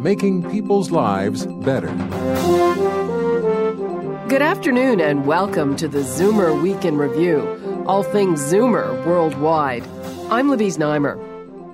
[0.00, 1.88] making people's lives better.
[4.28, 9.84] Good afternoon and welcome to the Zoomer Week in Review, all things Zoomer worldwide.
[10.30, 11.16] I'm Libby Znaimer.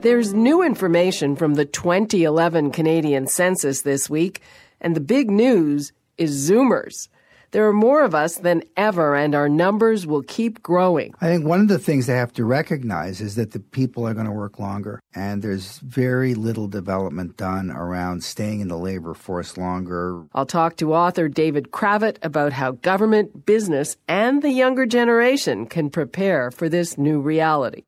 [0.02, 4.42] There's new information from the 2011 Canadian Census this week,
[4.80, 7.08] and the big news is Zoomers.
[7.52, 11.12] There are more of us than ever, and our numbers will keep growing.
[11.20, 14.14] I think one of the things they have to recognize is that the people are
[14.14, 19.12] going to work longer, and there's very little development done around staying in the labor
[19.12, 20.24] force longer.
[20.32, 25.90] I'll talk to author David Cravit about how government, business, and the younger generation can
[25.90, 27.82] prepare for this new reality.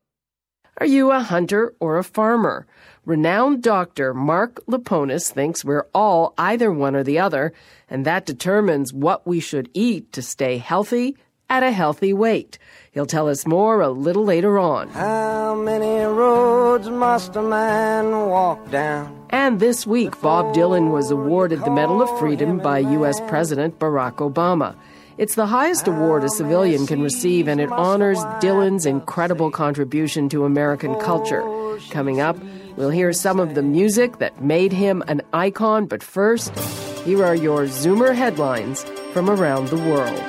[0.77, 2.67] Are you a hunter or a farmer?
[3.05, 7.53] Renowned doctor Mark Liponis thinks we're all either one or the other,
[7.87, 11.15] and that determines what we should eat to stay healthy
[11.47, 12.57] at a healthy weight.
[12.93, 14.89] He'll tell us more a little later on.
[14.89, 19.27] How many roads must a man walk down?
[19.29, 23.21] And this week, Bob Dylan was awarded the Medal of Freedom by U.S.
[23.27, 24.75] President Barack Obama.
[25.19, 30.43] It's the highest award a civilian can receive, and it honors Dylan's incredible contribution to
[30.43, 31.43] American culture.
[31.91, 32.37] Coming up,
[32.77, 36.57] We'll hear some of the music that made him an icon, but first,
[37.05, 40.23] here are your Zoomer headlines from around the world.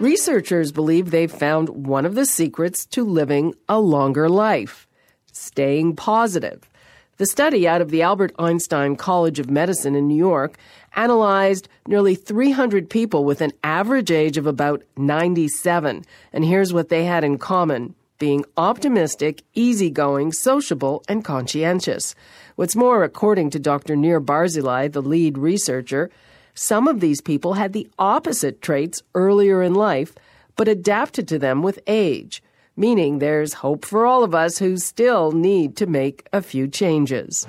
[0.00, 4.86] Researchers believe they've found one of the secrets to living a longer life
[5.32, 6.68] staying positive.
[7.16, 10.56] The study out of the Albert Einstein College of Medicine in New York
[10.94, 16.04] analyzed nearly 300 people with an average age of about 97.
[16.32, 22.14] And here's what they had in common being optimistic, easygoing, sociable, and conscientious.
[22.54, 23.96] What's more, according to Dr.
[23.96, 26.08] Nir Barzilai, the lead researcher,
[26.54, 30.14] some of these people had the opposite traits earlier in life,
[30.54, 32.44] but adapted to them with age,
[32.76, 37.48] meaning there's hope for all of us who still need to make a few changes.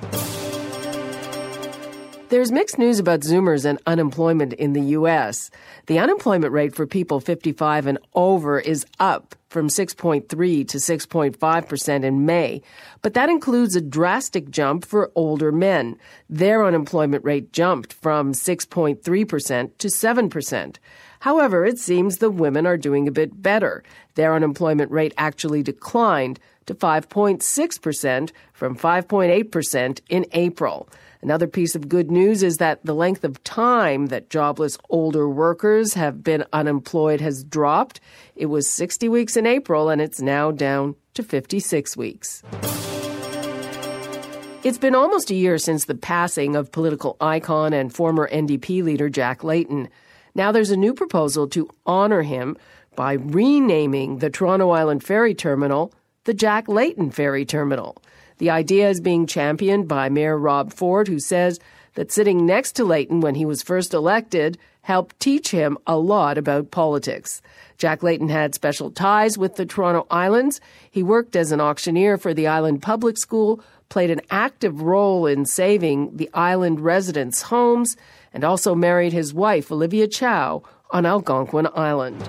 [2.34, 5.52] There's mixed news about Zoomers and unemployment in the U.S.
[5.86, 12.26] The unemployment rate for people 55 and over is up from 6.3 to 6.5% in
[12.26, 12.64] May,
[13.04, 15.96] but that includes a drastic jump for older men.
[16.28, 18.98] Their unemployment rate jumped from 6.3%
[19.78, 20.76] to 7%.
[21.20, 23.84] However, it seems the women are doing a bit better.
[24.16, 30.90] Their unemployment rate actually declined to 5.6% from 5.8% in April.
[31.22, 35.94] Another piece of good news is that the length of time that jobless older workers
[35.94, 38.02] have been unemployed has dropped.
[38.36, 42.44] It was 60 weeks in April and it's now down to 56 weeks.
[44.64, 49.10] It's been almost a year since the passing of political icon and former NDP leader
[49.10, 49.90] Jack Layton.
[50.36, 52.58] Now there's a new proposal to honor him
[52.96, 55.94] by renaming the Toronto Island Ferry Terminal
[56.26, 58.02] the Jack Layton Ferry Terminal.
[58.38, 61.60] The idea is being championed by Mayor Rob Ford, who says
[61.96, 66.38] that sitting next to Layton when he was first elected helped teach him a lot
[66.38, 67.42] about politics.
[67.78, 70.60] Jack Layton had special ties with the Toronto Islands.
[70.92, 75.46] He worked as an auctioneer for the Island Public School, played an active role in
[75.46, 77.96] saving the island residents' homes,
[78.34, 82.22] and also married his wife, Olivia Chow, on Algonquin Island.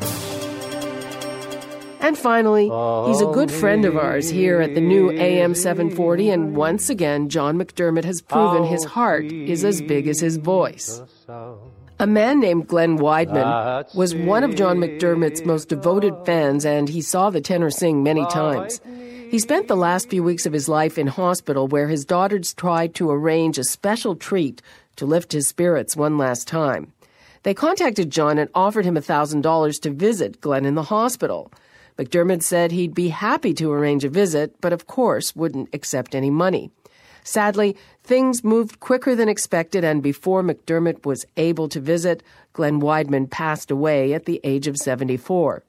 [2.04, 2.65] And finally,
[3.09, 7.31] he's a good friend of ours here at the new AM 740, and once again,
[7.31, 11.00] John McDermott has proven his heart is as big as his voice.
[11.98, 17.00] A man named Glenn Weidman was one of John McDermott's most devoted fans, and he
[17.00, 18.82] saw the tenor sing many times.
[19.31, 22.94] He spent the last few weeks of his life in hospital where his daughters tried
[22.97, 24.60] to arrange a special treat
[24.97, 26.93] to lift his spirits one last time.
[27.44, 31.50] They contacted John and offered him $1,000 to visit Glenn in the hospital.
[31.99, 36.31] McDermott said he'd be happy to arrange a visit, but of course wouldn't accept any
[36.31, 36.70] money.
[37.23, 43.31] Sadly, things moved quicker than expected, and before McDermott was able to visit, Glenn Weidman
[43.31, 45.62] passed away at the age of 74.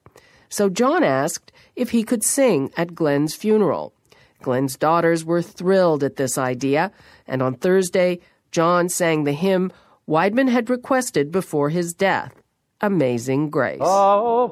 [0.49, 3.93] So John asked if he could sing at Glenn's funeral.
[4.41, 6.91] Glenn's daughters were thrilled at this idea,
[7.25, 8.19] and on Thursday,
[8.51, 9.71] John sang the hymn
[10.07, 12.41] Weidman had requested before his death
[12.81, 13.79] Amazing Grace.
[13.81, 14.49] Oh,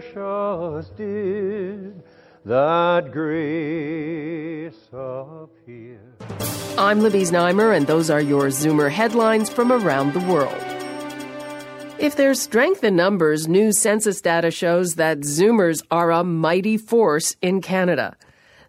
[0.00, 2.02] precious did
[2.46, 6.00] that grace appear.
[6.78, 10.56] I'm Libby Znaimer, and those are your Zoomer headlines from around the world.
[11.98, 17.36] If there's strength in numbers, new census data shows that Zoomers are a mighty force
[17.42, 18.16] in Canada.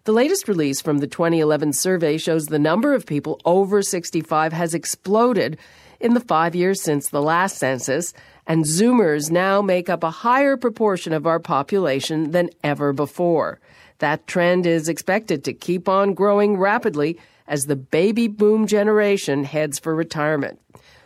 [0.04, 4.74] The latest release from the 2011 survey shows the number of people over 65 has
[4.74, 5.58] exploded
[6.00, 8.12] in the five years since the last census,
[8.46, 13.60] and Zoomers now make up a higher proportion of our population than ever before.
[13.98, 19.78] That trend is expected to keep on growing rapidly as the baby boom generation heads
[19.78, 20.60] for retirement.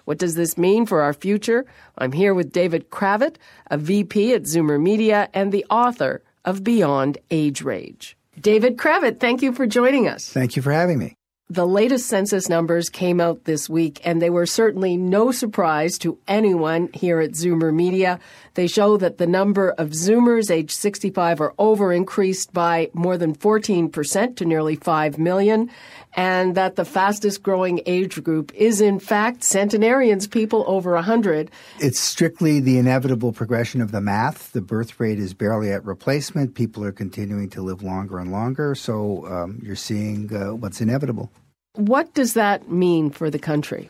[0.04, 1.66] What does this mean for our future?
[1.98, 3.36] I'm here with David Cravit,
[3.70, 8.16] a VP at Zoomer Media and the author of Beyond Age Rage.
[8.40, 10.32] David Cravit, thank you for joining us.
[10.32, 11.17] Thank you for having me.
[11.50, 16.18] The latest census numbers came out this week, and they were certainly no surprise to
[16.28, 18.20] anyone here at Zoomer Media.
[18.58, 23.32] They show that the number of Zoomers age 65 or over increased by more than
[23.32, 25.70] 14% to nearly 5 million,
[26.16, 31.52] and that the fastest growing age group is, in fact, centenarians, people over 100.
[31.78, 34.50] It's strictly the inevitable progression of the math.
[34.50, 36.56] The birth rate is barely at replacement.
[36.56, 41.30] People are continuing to live longer and longer, so um, you're seeing uh, what's inevitable.
[41.74, 43.88] What does that mean for the country?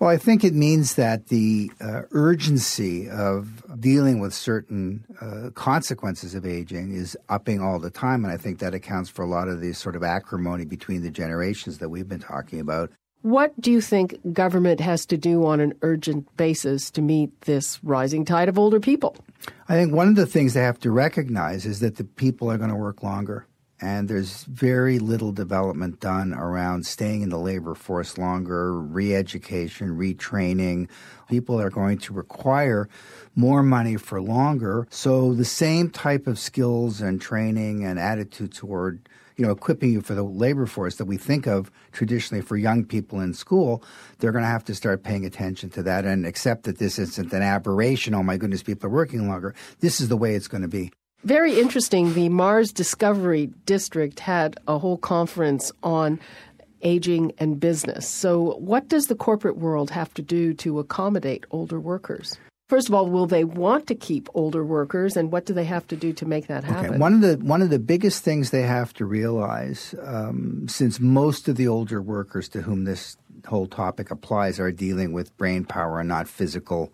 [0.00, 6.34] Well, I think it means that the uh, urgency of dealing with certain uh, consequences
[6.34, 8.24] of aging is upping all the time.
[8.24, 11.10] And I think that accounts for a lot of the sort of acrimony between the
[11.10, 12.90] generations that we've been talking about.
[13.20, 17.78] What do you think government has to do on an urgent basis to meet this
[17.84, 19.14] rising tide of older people?
[19.68, 22.56] I think one of the things they have to recognize is that the people are
[22.56, 23.46] going to work longer
[23.80, 30.88] and there's very little development done around staying in the labor force longer, re-education, retraining.
[31.28, 32.88] People are going to require
[33.34, 34.86] more money for longer.
[34.90, 39.08] So the same type of skills and training and attitude toward
[39.40, 42.84] you know, equipping you for the labor force that we think of traditionally for young
[42.84, 43.82] people in school,
[44.18, 47.32] they're going to have to start paying attention to that and accept that this isn't
[47.32, 48.12] an aberration.
[48.12, 49.54] Oh my goodness, people are working longer.
[49.78, 50.92] This is the way it's going to be.
[51.24, 52.14] Very interesting.
[52.14, 56.18] The Mars Discovery District had a whole conference on
[56.82, 58.08] aging and business.
[58.08, 62.38] So, what does the corporate world have to do to accommodate older workers?
[62.68, 65.86] First of all, will they want to keep older workers, and what do they have
[65.88, 66.90] to do to make that happen?
[66.90, 66.98] Okay.
[66.98, 71.48] One of the one of the biggest things they have to realize, um, since most
[71.48, 75.98] of the older workers to whom this whole topic applies are dealing with brain power
[75.98, 76.92] and not physical,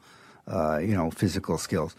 [0.48, 1.94] uh, you know, physical skills,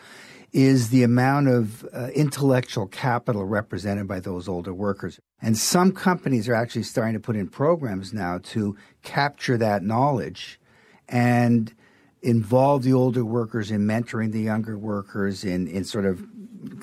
[0.53, 5.19] is the amount of uh, intellectual capital represented by those older workers.
[5.41, 10.59] And some companies are actually starting to put in programs now to capture that knowledge
[11.07, 11.73] and
[12.21, 16.25] involve the older workers in mentoring the younger workers in, in sort of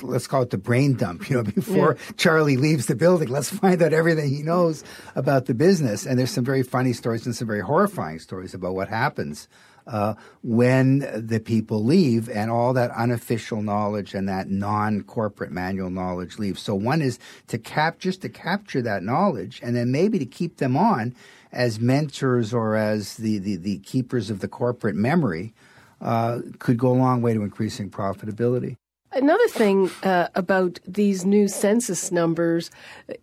[0.03, 2.13] let's call it the brain dump, you know, before yeah.
[2.17, 3.29] Charlie leaves the building.
[3.29, 4.85] Let's find out everything he knows
[5.15, 6.07] about the business.
[6.07, 9.49] And there's some very funny stories and some very horrifying stories about what happens
[9.87, 16.39] uh, when the people leave and all that unofficial knowledge and that non-corporate manual knowledge
[16.39, 16.63] leaves.
[16.63, 20.57] So one is to cap just to capture that knowledge and then maybe to keep
[20.57, 21.15] them on
[21.53, 25.55] as mentors or as the, the, the keepers of the corporate memory
[26.01, 28.77] uh, could go a long way to increasing profitability.
[29.13, 32.71] Another thing uh, about these new census numbers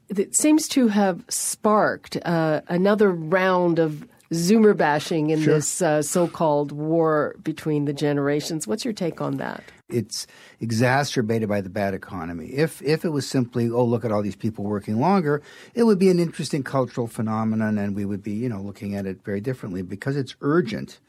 [0.07, 5.55] that seems to have sparked uh, another round of Zoomer bashing in sure.
[5.55, 8.65] this uh, so called war between the generations.
[8.65, 9.61] What's your take on that?
[9.89, 10.25] It's
[10.61, 12.47] exacerbated by the bad economy.
[12.47, 15.41] If if it was simply, oh, look at all these people working longer,
[15.73, 19.05] it would be an interesting cultural phenomenon, and we would be, you know, looking at
[19.05, 19.81] it very differently.
[19.81, 21.01] Because it's urgent,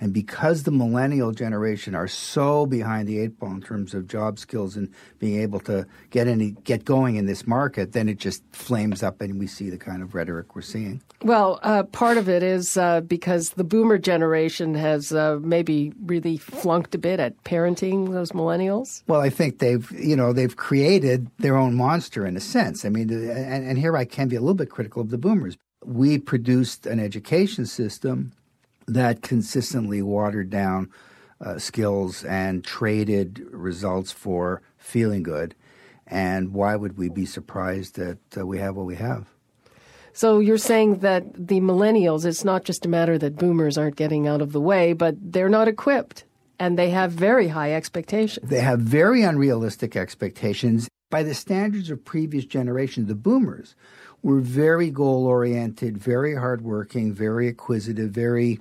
[0.00, 4.38] and because the millennial generation are so behind the eight ball in terms of job
[4.38, 8.42] skills and being able to get any get going in this market, then it just
[8.52, 11.02] flames up, and we see the kind of rhetoric we're seeing.
[11.22, 16.36] Well, uh, part of it is uh, because the boomer generation has uh, maybe really
[16.36, 19.02] flunked a bit at parenting those millennials.
[19.08, 22.84] Well, I think they've you know they've created their own monster in a sense.
[22.84, 25.56] I mean, and, and here I can be a little bit critical of the boomers.
[25.84, 28.32] We produced an education system
[28.88, 30.90] that consistently watered down
[31.40, 35.54] uh, skills and traded results for feeling good.
[36.06, 39.26] And why would we be surprised that uh, we have what we have?
[40.12, 44.26] So you're saying that the millennials, it's not just a matter that boomers aren't getting
[44.26, 46.24] out of the way, but they're not equipped
[46.58, 48.48] and they have very high expectations.
[48.48, 50.88] They have very unrealistic expectations.
[51.10, 53.76] By the standards of previous generations, the boomers
[54.22, 58.60] were very goal oriented, very hardworking, very acquisitive, very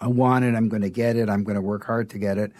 [0.00, 2.38] I want it, I'm going to get it, I'm going to work hard to get
[2.38, 2.52] it.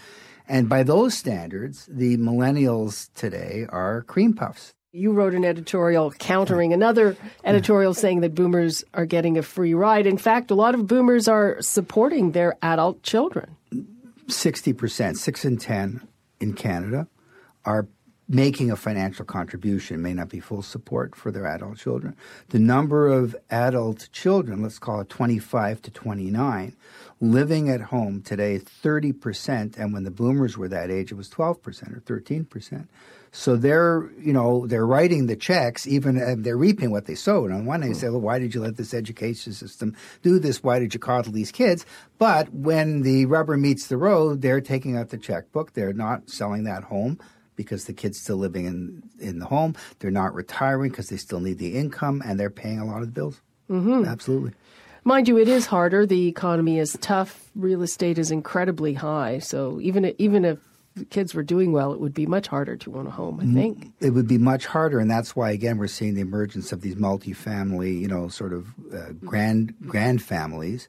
[0.49, 4.75] And by those standards, the millennials today are cream puffs.
[4.92, 10.06] You wrote an editorial countering another editorial saying that boomers are getting a free ride.
[10.06, 13.56] In fact, a lot of boomers are supporting their adult children.
[14.26, 16.09] 60%, 6 in 10
[16.40, 17.06] in Canada,
[17.64, 17.87] are
[18.28, 22.16] making a financial contribution, may not be full support for their adult children.
[22.49, 26.76] The number of adult children, let's call it 25 to 29,
[27.20, 31.56] living at home today 30%, and when the boomers were that age, it was 12%
[31.96, 32.88] or 13%.
[33.32, 37.52] So they're, you know, they're writing the checks, even and they're reaping what they sowed.
[37.52, 40.64] On one hand, you say, well, why did you let this education system do this?
[40.64, 41.86] Why did you coddle these kids?
[42.18, 45.74] But when the rubber meets the road, they're taking out the checkbook.
[45.74, 47.20] They're not selling that home
[47.54, 49.76] because the kid's still living in in the home.
[50.00, 53.06] They're not retiring because they still need the income, and they're paying a lot of
[53.06, 53.40] the bills.
[53.70, 54.06] Mm-hmm.
[54.06, 54.52] Absolutely.
[55.04, 56.04] Mind you, it is harder.
[56.07, 57.50] The economy is tough.
[57.54, 59.38] Real estate is incredibly high.
[59.38, 60.59] So even even if
[60.95, 63.45] the kids were doing well, it would be much harder to own a home, I
[63.45, 63.92] mm, think.
[64.00, 66.97] It would be much harder, and that's why, again, we're seeing the emergence of these
[66.97, 70.88] multi-family, you know, sort of uh, grand grand families,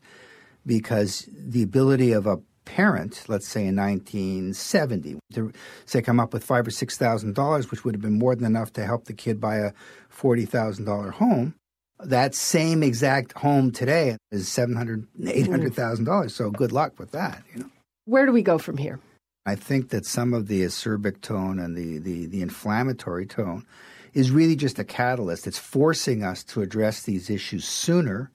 [0.65, 5.51] because the ability of a parent, let's say in 1970, to
[5.85, 8.45] say come up with five or six thousand dollars, which would have been more than
[8.45, 9.71] enough to help the kid buy a
[10.09, 11.55] forty thousand dollar home.
[12.03, 15.75] That same exact home today is seven hundred, eight hundred mm.
[15.75, 16.35] thousand dollars.
[16.35, 17.43] So good luck with that.
[17.53, 17.69] You know.
[18.05, 18.99] Where do we go from here?
[19.45, 23.65] I think that some of the acerbic tone and the, the, the inflammatory tone
[24.13, 25.47] is really just a catalyst.
[25.47, 28.31] It's forcing us to address these issues sooner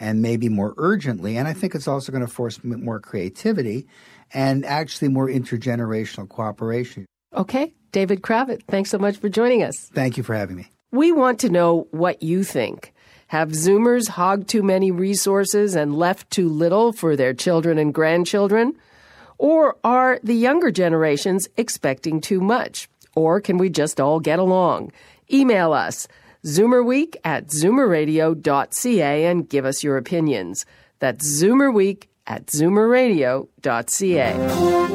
[0.00, 1.36] and maybe more urgently.
[1.36, 3.86] And I think it's also going to force more creativity
[4.32, 7.06] and actually more intergenerational cooperation.
[7.36, 7.74] Okay.
[7.92, 9.90] David Cravit, thanks so much for joining us.
[9.92, 10.66] Thank you for having me.
[10.94, 12.92] We want to know what you think.
[13.28, 18.74] Have Zoomers hogged too many resources and left too little for their children and grandchildren?
[19.38, 22.90] Or are the younger generations expecting too much?
[23.14, 24.92] Or can we just all get along?
[25.32, 26.08] Email us,
[26.44, 30.66] zoomerweek at zoomerradio.ca, and give us your opinions.
[30.98, 34.32] That's zoomerweek at zoomerradio.ca.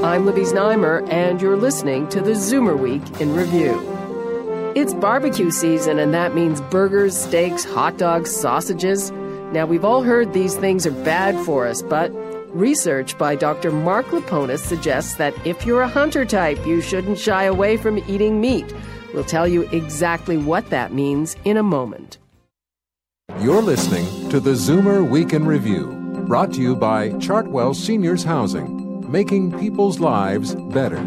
[0.04, 3.97] I'm Libby Znaimer, and you're listening to the Zoomer Week in Review.
[4.78, 9.10] It's barbecue season, and that means burgers, steaks, hot dogs, sausages.
[9.52, 12.12] Now, we've all heard these things are bad for us, but
[12.56, 13.72] Research by Dr.
[13.72, 18.40] Mark Liponis suggests that if you're a hunter type, you shouldn't shy away from eating
[18.40, 18.72] meat.
[19.16, 22.20] We'll tell you exactly what that means in a moment.
[23.40, 25.88] You're listening to the Zoomer Week in Review,
[26.28, 31.04] brought to you by Chartwell Seniors Housing, making people's lives better.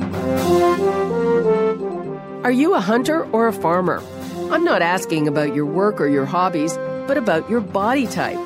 [2.42, 4.02] Are you a hunter or a farmer?
[4.50, 6.74] I'm not asking about your work or your hobbies,
[7.06, 8.38] but about your body type.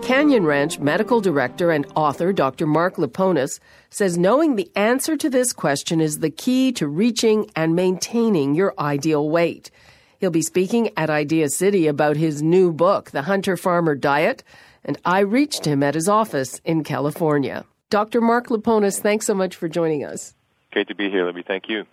[0.00, 2.68] Canyon Ranch medical director and author Dr.
[2.68, 3.58] Mark Liponis
[3.90, 8.74] says knowing the answer to this question is the key to reaching and maintaining your
[8.78, 9.72] ideal weight.
[10.20, 14.44] He'll be speaking at Idea City about his new book, The Hunter Farmer Diet,
[14.84, 17.64] and I reached him at his office in California.
[17.90, 18.20] Dr.
[18.20, 20.32] Mark Liponis, thanks so much for joining us.
[20.70, 21.42] Great to be here, Libby.
[21.42, 21.86] Thank you.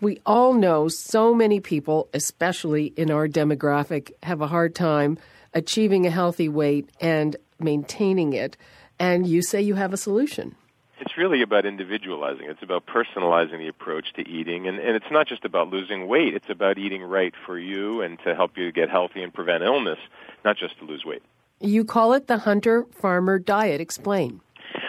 [0.00, 5.18] We all know so many people, especially in our demographic, have a hard time
[5.52, 8.56] achieving a healthy weight and maintaining it,
[8.98, 10.56] and you say you have a solution.
[11.00, 12.46] It's really about individualizing.
[12.48, 14.68] It's about personalizing the approach to eating.
[14.68, 16.34] And, and it's not just about losing weight.
[16.34, 19.98] It's about eating right for you and to help you get healthy and prevent illness,
[20.44, 21.22] not just to lose weight.
[21.60, 23.80] You call it the hunter farmer diet.
[23.80, 24.40] Explain.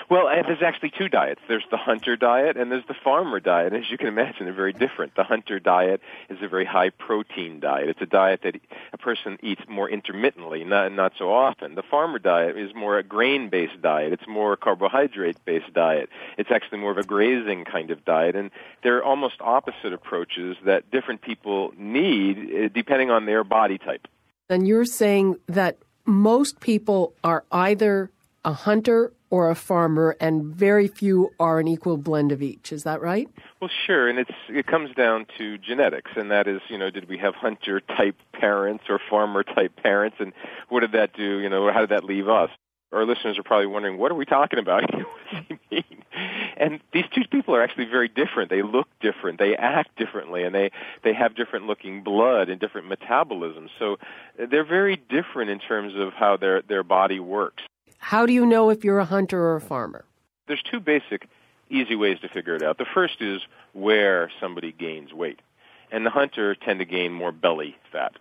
[0.08, 1.42] Well, there's actually two diets.
[1.48, 3.74] There's the hunter diet and there's the farmer diet.
[3.74, 5.16] As you can imagine, they're very different.
[5.16, 7.90] The hunter diet is a very high protein diet.
[7.90, 8.56] It's a diet that
[8.94, 11.74] a person eats more intermittently, not not so often.
[11.74, 14.14] The farmer diet is more a grain-based diet.
[14.14, 16.10] It's more a carbohydrate-based diet.
[16.38, 18.52] It's actually more of a grazing kind of diet, and
[18.84, 24.08] they're almost opposite approaches that different people need eh, depending on their body type.
[24.50, 28.12] And you're saying that most people are either
[28.44, 32.72] a hunter or a farmer, and very few are an equal blend of each.
[32.72, 33.30] Is that right?
[33.60, 37.10] Well, sure, and it's it comes down to genetics, and that is, you know, did
[37.10, 40.34] we have hunter type parents or farmer type parents, and
[40.70, 41.40] what did that do?
[41.40, 42.50] You know, how did that leave us?
[42.92, 44.84] Our listeners are probably wondering, what are we talking about?
[46.58, 48.50] And these two people are actually very different.
[48.50, 49.40] They look different.
[49.40, 50.72] They act differently, and they
[51.04, 53.70] they have different looking blood and different metabolisms.
[53.78, 53.98] So
[54.38, 57.64] they're very different in terms of how their their body works.
[58.06, 60.06] How do you know if you're a hunter or a farmer?
[60.48, 61.28] There's two basic,
[61.72, 62.78] easy ways to figure it out.
[62.78, 63.42] The first is
[63.74, 65.40] where somebody gains weight.
[65.92, 68.18] And the hunter tend to gain more belly fat.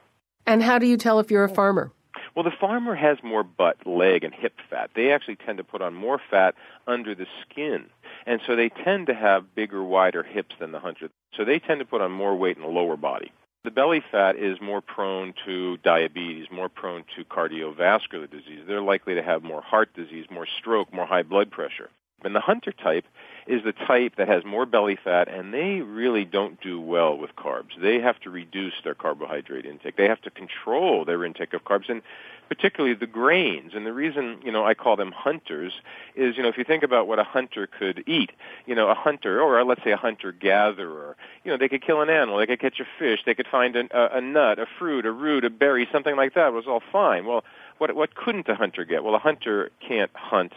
[0.46, 1.92] And how do you tell if you're a farmer?
[2.34, 4.88] Well, the farmer has more butt, leg, and hip fat.
[4.96, 6.54] They actually tend to put on more fat
[6.86, 7.84] under the skin.
[8.24, 11.10] And so they tend to have bigger, wider hips than the hunter.
[11.36, 13.32] So they tend to put on more weight in the lower body.
[13.64, 18.61] The belly fat is more prone to diabetes, more prone to cardiovascular disease.
[18.66, 21.88] They're likely to have more heart disease, more stroke, more high blood pressure.
[22.23, 23.06] And the hunter type
[23.46, 27.36] is the type that has more belly fat, and they really don't do well with
[27.36, 27.78] carbs.
[27.80, 29.96] They have to reduce their carbohydrate intake.
[29.96, 32.02] They have to control their intake of carbs, and
[32.48, 33.72] particularly the grains.
[33.74, 35.72] And the reason, you know, I call them hunters
[36.14, 38.32] is, you know, if you think about what a hunter could eat,
[38.66, 42.10] you know, a hunter, or let's say a hunter-gatherer, you know, they could kill an
[42.10, 45.06] animal, they could catch a fish, they could find a, a, a nut, a fruit,
[45.06, 46.48] a root, a berry, something like that.
[46.48, 47.26] It was all fine.
[47.26, 47.44] Well,
[47.78, 49.04] what, what couldn't a hunter get?
[49.04, 50.52] Well, a hunter can't hunt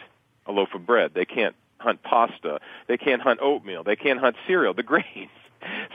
[0.46, 1.12] a loaf of bread.
[1.14, 2.60] They can't hunt pasta.
[2.86, 3.84] They can't hunt oatmeal.
[3.84, 5.30] They can't hunt cereal, the grains.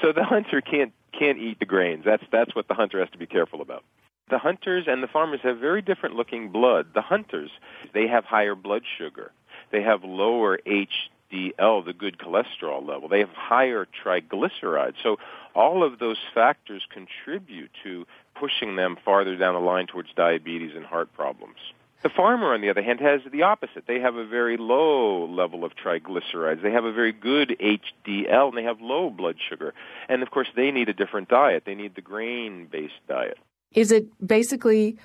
[0.02, 2.04] So the hunter can't can't eat the grains.
[2.06, 3.84] That's that's what the hunter has to be careful about.
[4.30, 6.88] The hunters and the farmers have very different looking blood.
[6.94, 7.52] The hunters,
[7.94, 9.32] they have higher blood sugar.
[9.72, 13.10] They have lower HDL, the good cholesterol level.
[13.10, 14.96] They have higher triglycerides.
[15.04, 15.18] So
[15.56, 20.86] all of those factors contribute to pushing them farther down the line towards diabetes and
[20.86, 21.58] heart problems.
[22.04, 23.86] The farmer, on the other hand, has the opposite.
[23.88, 26.62] They have a very low level of triglycerides.
[26.62, 29.74] They have a very good HDL, and they have low blood sugar.
[30.10, 31.64] And of course, they need a different diet.
[31.66, 33.38] They need the grain-based diet.
[33.72, 34.98] Is it basically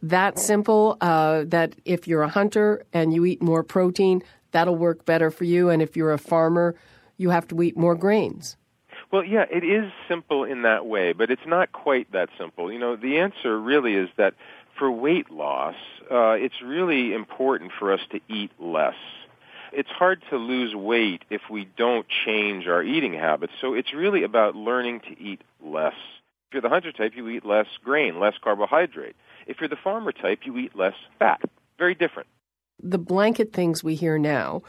[0.00, 5.04] that simple uh, that if you're a hunter and you eat more protein, that'll work
[5.04, 6.76] better for you, and if you're a farmer,
[7.16, 8.56] you have to eat more grains?
[9.10, 12.72] Well, yeah, it is simple in that way, but it's not quite that simple.
[12.72, 14.34] You know, the answer really is that
[14.78, 15.76] for weight loss,
[16.10, 18.96] uh, it's really important for us to eat less.
[19.72, 23.52] It's hard to lose weight if we don't change our eating habits.
[23.60, 25.94] So it's really about learning to eat less.
[26.48, 29.16] If you're the hunter type, you eat less grain, less carbohydrate.
[29.46, 31.40] If you're the farmer type, you eat less fat.
[31.78, 32.28] Very different.
[32.82, 34.62] The blanket things we hear now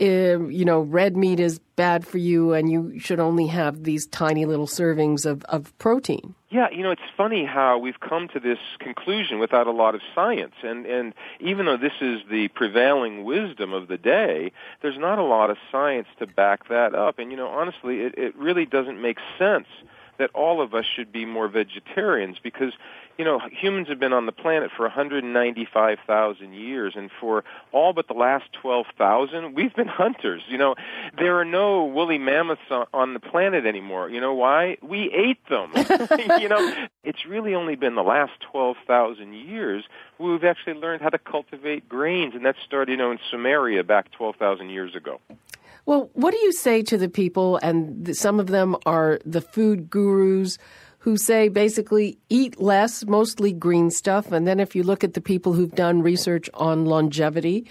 [0.00, 4.06] Um, you know, red meat is bad for you and you should only have these
[4.06, 6.34] tiny little servings of, of protein.
[6.48, 10.00] Yeah, you know, it's funny how we've come to this conclusion without a lot of
[10.14, 10.54] science.
[10.62, 15.24] And, and even though this is the prevailing wisdom of the day, there's not a
[15.24, 17.18] lot of science to back that up.
[17.18, 19.66] And, you know, honestly, it, it really doesn't make sense
[20.18, 22.72] that all of us should be more vegetarians because
[23.18, 28.08] you know, humans have been on the planet for 195,000 years, and for all but
[28.08, 30.42] the last 12,000, we've been hunters.
[30.48, 30.74] You know,
[31.18, 34.08] there are no woolly mammoths on, the planet anymore.
[34.08, 34.78] You know why?
[34.80, 35.72] We ate them.
[36.40, 39.84] you know, it's really only been the last 12,000 years
[40.18, 44.10] we've actually learned how to cultivate grains, and that started, you know, in Sumeria back
[44.12, 45.20] 12,000 years ago.
[45.84, 49.90] Well, what do you say to the people, and some of them are the food
[49.90, 50.58] gurus,
[51.02, 54.30] who say basically eat less, mostly green stuff.
[54.30, 57.66] And then if you look at the people who've done research on longevity,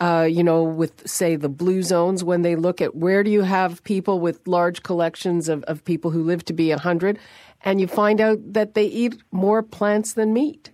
[0.00, 3.42] uh, you know, with say the blue zones, when they look at where do you
[3.42, 7.18] have people with large collections of, of people who live to be 100,
[7.62, 10.70] and you find out that they eat more plants than meat.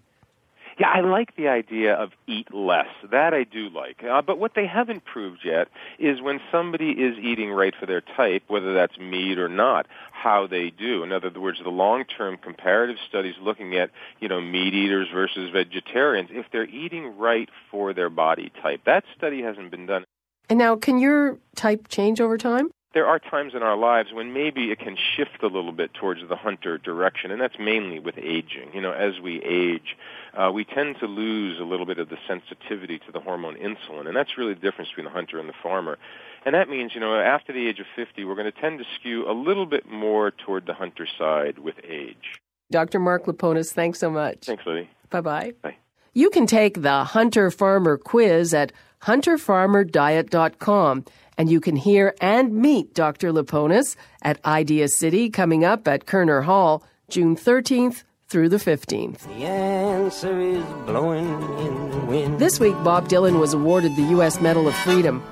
[0.83, 2.88] Yeah, I like the idea of eat less.
[3.09, 4.03] That I do like.
[4.03, 5.68] Uh, but what they haven't proved yet
[6.01, 10.49] is when somebody is eating right for their type, whether that's meat or not, how
[10.49, 11.05] they do.
[11.05, 16.31] In other words, the long-term comparative studies looking at, you know, meat eaters versus vegetarians,
[16.33, 18.81] if they're eating right for their body type.
[18.85, 20.05] That study hasn't been done.
[20.51, 22.73] And now, can your type change over time?
[22.94, 26.20] There are times in our lives when maybe it can shift a little bit towards
[26.28, 28.68] the hunter direction, and that's mainly with aging.
[28.74, 29.96] You know, as we age,
[30.35, 34.07] uh, we tend to lose a little bit of the sensitivity to the hormone insulin,
[34.07, 35.98] and that's really the difference between the hunter and the farmer.
[36.44, 38.85] And that means, you know, after the age of 50, we're going to tend to
[38.98, 42.40] skew a little bit more toward the hunter side with age.
[42.70, 42.98] Dr.
[42.98, 44.46] Mark Liponis, thanks so much.
[44.46, 44.90] Thanks, Libby.
[45.11, 45.52] Bye-bye.
[45.62, 45.76] Bye.
[46.14, 48.70] You can take the Hunter Farmer quiz at
[49.02, 51.05] hunterfarmerdiet.com
[51.37, 53.33] and you can hear and meet Dr.
[53.33, 59.18] Liponis at Idea City coming up at Koerner Hall June 13th through the 15th.
[59.18, 62.38] The answer is blowing in the wind.
[62.38, 64.40] This week, Bob Dylan was awarded the U.S.
[64.40, 65.23] Medal of Freedom.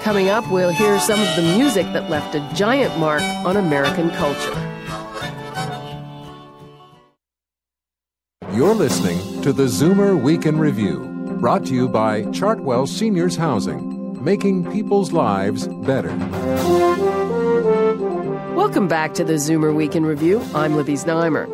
[0.00, 4.10] Coming up, we'll hear some of the music that left a giant mark on American
[4.10, 4.52] culture.
[8.52, 11.06] You're listening to the Zoomer Week in Review,
[11.40, 13.93] brought to you by Chartwell Seniors Housing
[14.24, 16.08] making people's lives better.
[18.56, 20.40] Welcome back to the Zoomer Week in Review.
[20.54, 21.46] I'm Libby Znaimer.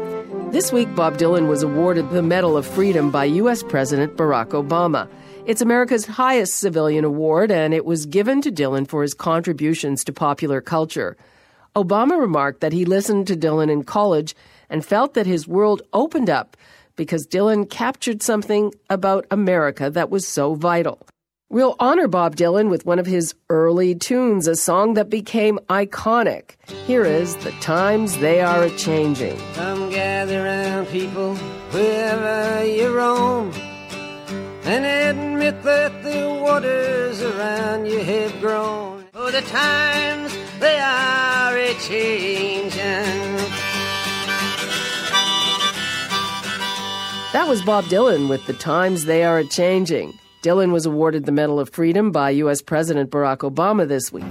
[0.52, 3.64] This week, Bob Dylan was awarded the Medal of Freedom by U.S.
[3.64, 5.08] President Barack Obama.
[5.46, 10.12] It's America's highest civilian award, and it was given to Dylan for his contributions to
[10.12, 11.16] popular culture.
[11.74, 14.34] Obama remarked that he listened to Dylan in college
[14.68, 16.56] and felt that his world opened up
[16.94, 21.04] because Dylan captured something about America that was so vital.
[21.52, 26.52] We'll honor Bob Dylan with one of his early tunes, a song that became iconic.
[26.86, 29.36] Here is The Times They Are a Changing.
[29.54, 31.34] The gather round people
[31.72, 33.50] wherever you roam
[34.62, 39.06] and admit that the waters around you have grown.
[39.12, 42.78] For the times they are a changing.
[47.32, 50.16] That was Bob Dylan with The Times They Are a Changing.
[50.42, 52.62] Dylan was awarded the Medal of Freedom by U.S.
[52.62, 54.24] President Barack Obama this week.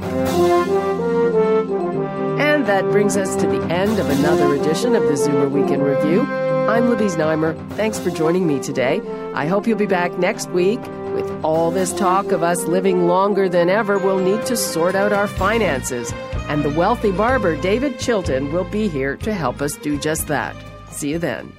[2.42, 5.84] And that brings us to the end of another edition of the Zoomer Week in
[5.84, 6.22] Review.
[6.22, 7.56] I'm Libby Znaimer.
[7.74, 9.02] Thanks for joining me today.
[9.36, 10.80] I hope you'll be back next week.
[11.14, 15.14] With all this talk of us living longer than ever, we'll need to sort out
[15.14, 16.12] our finances.
[16.48, 20.56] And the wealthy barber, David Chilton, will be here to help us do just that.
[20.90, 21.59] See you then.